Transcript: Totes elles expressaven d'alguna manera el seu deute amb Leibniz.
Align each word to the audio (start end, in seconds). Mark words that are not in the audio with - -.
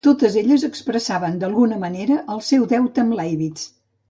Totes 0.05 0.35
elles 0.39 0.63
expressaven 0.67 1.37
d'alguna 1.43 1.77
manera 1.85 2.19
el 2.37 2.43
seu 2.49 2.67
deute 2.75 3.05
amb 3.07 3.15
Leibniz. 3.23 3.69